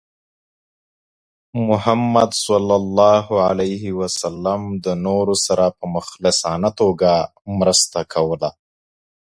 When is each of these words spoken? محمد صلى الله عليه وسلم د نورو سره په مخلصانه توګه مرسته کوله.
محمد 1.69 2.29
صلى 2.47 2.75
الله 2.81 3.27
عليه 3.47 3.83
وسلم 3.99 4.61
د 4.85 4.87
نورو 5.07 5.35
سره 5.45 5.65
په 5.77 5.85
مخلصانه 5.95 6.69
توګه 6.81 7.11
مرسته 7.59 7.99
کوله. 8.13 8.49